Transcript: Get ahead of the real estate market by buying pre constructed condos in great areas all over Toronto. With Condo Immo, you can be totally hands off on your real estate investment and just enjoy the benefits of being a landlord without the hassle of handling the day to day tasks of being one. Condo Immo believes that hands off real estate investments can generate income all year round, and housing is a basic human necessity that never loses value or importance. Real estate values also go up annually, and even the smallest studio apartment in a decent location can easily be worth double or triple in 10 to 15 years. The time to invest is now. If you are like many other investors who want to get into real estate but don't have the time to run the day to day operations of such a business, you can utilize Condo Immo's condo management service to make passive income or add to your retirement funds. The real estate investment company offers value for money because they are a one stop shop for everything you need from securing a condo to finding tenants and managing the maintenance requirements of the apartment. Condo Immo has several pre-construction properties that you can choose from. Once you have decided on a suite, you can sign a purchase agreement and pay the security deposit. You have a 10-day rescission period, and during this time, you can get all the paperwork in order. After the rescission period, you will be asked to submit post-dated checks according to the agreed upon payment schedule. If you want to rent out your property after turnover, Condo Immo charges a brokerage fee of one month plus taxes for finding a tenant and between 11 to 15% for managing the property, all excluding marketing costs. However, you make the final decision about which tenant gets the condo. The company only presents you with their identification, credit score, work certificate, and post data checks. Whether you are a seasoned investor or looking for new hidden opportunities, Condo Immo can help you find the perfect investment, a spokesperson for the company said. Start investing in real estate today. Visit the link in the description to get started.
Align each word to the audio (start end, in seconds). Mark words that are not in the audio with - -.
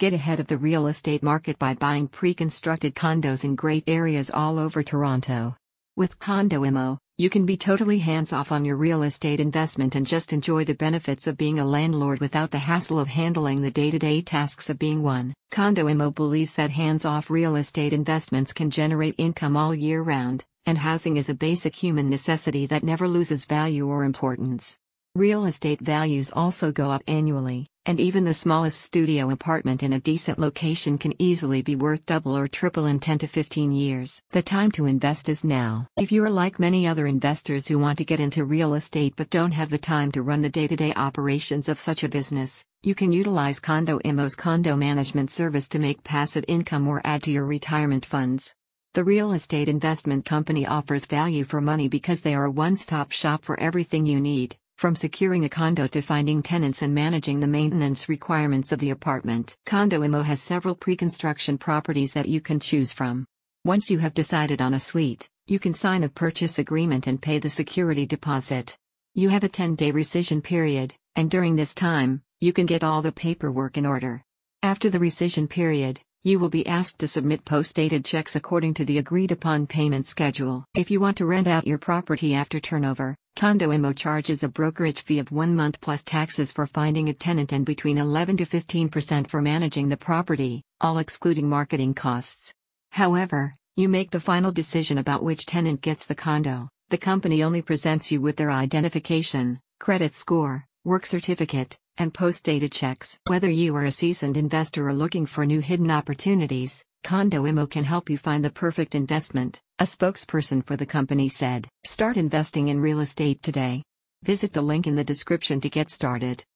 Get 0.00 0.12
ahead 0.12 0.40
of 0.40 0.48
the 0.48 0.58
real 0.58 0.88
estate 0.88 1.22
market 1.22 1.56
by 1.56 1.74
buying 1.74 2.08
pre 2.08 2.34
constructed 2.34 2.96
condos 2.96 3.44
in 3.44 3.54
great 3.54 3.84
areas 3.86 4.28
all 4.28 4.58
over 4.58 4.82
Toronto. 4.82 5.54
With 5.96 6.18
Condo 6.18 6.64
Immo, 6.64 6.98
you 7.16 7.30
can 7.30 7.46
be 7.46 7.56
totally 7.56 8.00
hands 8.00 8.32
off 8.32 8.50
on 8.50 8.64
your 8.64 8.74
real 8.74 9.04
estate 9.04 9.38
investment 9.38 9.94
and 9.94 10.04
just 10.04 10.32
enjoy 10.32 10.64
the 10.64 10.74
benefits 10.74 11.28
of 11.28 11.36
being 11.36 11.60
a 11.60 11.64
landlord 11.64 12.18
without 12.18 12.50
the 12.50 12.58
hassle 12.58 12.98
of 12.98 13.06
handling 13.06 13.62
the 13.62 13.70
day 13.70 13.92
to 13.92 13.98
day 14.00 14.20
tasks 14.20 14.68
of 14.68 14.80
being 14.80 15.04
one. 15.04 15.32
Condo 15.52 15.88
Immo 15.88 16.10
believes 16.10 16.54
that 16.54 16.72
hands 16.72 17.04
off 17.04 17.30
real 17.30 17.54
estate 17.54 17.92
investments 17.92 18.52
can 18.52 18.70
generate 18.70 19.14
income 19.16 19.56
all 19.56 19.72
year 19.72 20.02
round, 20.02 20.42
and 20.66 20.76
housing 20.76 21.16
is 21.18 21.30
a 21.30 21.34
basic 21.34 21.76
human 21.76 22.10
necessity 22.10 22.66
that 22.66 22.82
never 22.82 23.06
loses 23.06 23.44
value 23.44 23.86
or 23.86 24.02
importance. 24.02 24.76
Real 25.14 25.44
estate 25.44 25.80
values 25.80 26.32
also 26.34 26.72
go 26.72 26.90
up 26.90 27.04
annually, 27.06 27.68
and 27.86 28.00
even 28.00 28.24
the 28.24 28.32
smallest 28.32 28.80
studio 28.80 29.30
apartment 29.30 29.82
in 29.82 29.92
a 29.92 30.00
decent 30.00 30.38
location 30.38 30.96
can 30.96 31.14
easily 31.20 31.60
be 31.60 31.76
worth 31.76 32.06
double 32.06 32.36
or 32.36 32.48
triple 32.48 32.86
in 32.86 32.98
10 32.98 33.18
to 33.18 33.26
15 33.26 33.72
years. 33.72 34.22
The 34.30 34.42
time 34.42 34.70
to 34.72 34.86
invest 34.86 35.28
is 35.28 35.44
now. 35.44 35.86
If 35.96 36.10
you 36.10 36.24
are 36.24 36.30
like 36.30 36.58
many 36.58 36.86
other 36.86 37.06
investors 37.06 37.68
who 37.68 37.78
want 37.78 37.98
to 37.98 38.04
get 38.04 38.20
into 38.20 38.44
real 38.44 38.74
estate 38.74 39.14
but 39.16 39.30
don't 39.30 39.52
have 39.52 39.70
the 39.70 39.78
time 39.78 40.10
to 40.12 40.22
run 40.22 40.40
the 40.40 40.48
day 40.48 40.66
to 40.66 40.76
day 40.76 40.94
operations 40.94 41.68
of 41.68 41.78
such 41.78 42.02
a 42.02 42.08
business, 42.08 42.64
you 42.82 42.94
can 42.94 43.12
utilize 43.12 43.60
Condo 43.60 43.98
Immo's 43.98 44.34
condo 44.34 44.76
management 44.76 45.30
service 45.30 45.68
to 45.68 45.78
make 45.78 46.04
passive 46.04 46.44
income 46.48 46.88
or 46.88 47.02
add 47.04 47.22
to 47.24 47.30
your 47.30 47.44
retirement 47.44 48.06
funds. 48.06 48.54
The 48.94 49.04
real 49.04 49.32
estate 49.32 49.68
investment 49.68 50.24
company 50.24 50.66
offers 50.66 51.04
value 51.04 51.44
for 51.44 51.60
money 51.60 51.88
because 51.88 52.20
they 52.20 52.34
are 52.34 52.44
a 52.44 52.50
one 52.50 52.76
stop 52.76 53.12
shop 53.12 53.44
for 53.44 53.58
everything 53.58 54.06
you 54.06 54.20
need 54.20 54.56
from 54.84 54.94
securing 54.94 55.46
a 55.46 55.48
condo 55.48 55.86
to 55.86 56.02
finding 56.02 56.42
tenants 56.42 56.82
and 56.82 56.94
managing 56.94 57.40
the 57.40 57.46
maintenance 57.46 58.06
requirements 58.06 58.70
of 58.70 58.78
the 58.80 58.90
apartment. 58.90 59.56
Condo 59.64 60.02
Immo 60.02 60.20
has 60.20 60.42
several 60.42 60.74
pre-construction 60.74 61.56
properties 61.56 62.12
that 62.12 62.28
you 62.28 62.38
can 62.42 62.60
choose 62.60 62.92
from. 62.92 63.24
Once 63.64 63.90
you 63.90 63.96
have 63.96 64.12
decided 64.12 64.60
on 64.60 64.74
a 64.74 64.78
suite, 64.78 65.26
you 65.46 65.58
can 65.58 65.72
sign 65.72 66.04
a 66.04 66.08
purchase 66.10 66.58
agreement 66.58 67.06
and 67.06 67.22
pay 67.22 67.38
the 67.38 67.48
security 67.48 68.04
deposit. 68.04 68.76
You 69.14 69.30
have 69.30 69.42
a 69.42 69.48
10-day 69.48 69.90
rescission 69.90 70.44
period, 70.44 70.94
and 71.16 71.30
during 71.30 71.56
this 71.56 71.72
time, 71.72 72.20
you 72.40 72.52
can 72.52 72.66
get 72.66 72.84
all 72.84 73.00
the 73.00 73.10
paperwork 73.10 73.78
in 73.78 73.86
order. 73.86 74.22
After 74.62 74.90
the 74.90 74.98
rescission 74.98 75.48
period, 75.48 76.02
you 76.24 76.38
will 76.38 76.48
be 76.48 76.66
asked 76.66 76.98
to 76.98 77.06
submit 77.06 77.44
post-dated 77.44 78.02
checks 78.02 78.34
according 78.34 78.72
to 78.72 78.84
the 78.86 78.96
agreed 78.96 79.30
upon 79.30 79.66
payment 79.66 80.06
schedule. 80.06 80.64
If 80.74 80.90
you 80.90 80.98
want 80.98 81.18
to 81.18 81.26
rent 81.26 81.46
out 81.46 81.66
your 81.66 81.76
property 81.76 82.34
after 82.34 82.58
turnover, 82.58 83.14
Condo 83.36 83.70
Immo 83.70 83.92
charges 83.92 84.42
a 84.42 84.48
brokerage 84.48 85.02
fee 85.02 85.18
of 85.18 85.30
one 85.30 85.54
month 85.54 85.82
plus 85.82 86.02
taxes 86.02 86.50
for 86.50 86.66
finding 86.66 87.10
a 87.10 87.12
tenant 87.12 87.52
and 87.52 87.66
between 87.66 87.98
11 87.98 88.38
to 88.38 88.46
15% 88.46 89.28
for 89.28 89.42
managing 89.42 89.90
the 89.90 89.98
property, 89.98 90.62
all 90.80 90.96
excluding 90.96 91.46
marketing 91.46 91.92
costs. 91.92 92.54
However, 92.92 93.52
you 93.76 93.90
make 93.90 94.10
the 94.10 94.18
final 94.18 94.50
decision 94.50 94.96
about 94.96 95.22
which 95.22 95.44
tenant 95.44 95.82
gets 95.82 96.06
the 96.06 96.14
condo. 96.14 96.70
The 96.88 96.96
company 96.96 97.42
only 97.42 97.60
presents 97.60 98.10
you 98.10 98.22
with 98.22 98.36
their 98.36 98.50
identification, 98.50 99.60
credit 99.78 100.14
score, 100.14 100.64
work 100.84 101.04
certificate, 101.04 101.76
and 101.98 102.12
post 102.12 102.44
data 102.44 102.68
checks. 102.68 103.18
Whether 103.26 103.50
you 103.50 103.74
are 103.76 103.84
a 103.84 103.90
seasoned 103.90 104.36
investor 104.36 104.88
or 104.88 104.94
looking 104.94 105.26
for 105.26 105.46
new 105.46 105.60
hidden 105.60 105.90
opportunities, 105.90 106.84
Condo 107.02 107.46
Immo 107.46 107.66
can 107.66 107.84
help 107.84 108.08
you 108.08 108.18
find 108.18 108.44
the 108.44 108.50
perfect 108.50 108.94
investment, 108.94 109.60
a 109.78 109.84
spokesperson 109.84 110.64
for 110.64 110.76
the 110.76 110.86
company 110.86 111.28
said. 111.28 111.68
Start 111.84 112.16
investing 112.16 112.68
in 112.68 112.80
real 112.80 113.00
estate 113.00 113.42
today. 113.42 113.82
Visit 114.22 114.52
the 114.52 114.62
link 114.62 114.86
in 114.86 114.94
the 114.94 115.04
description 115.04 115.60
to 115.60 115.68
get 115.68 115.90
started. 115.90 116.44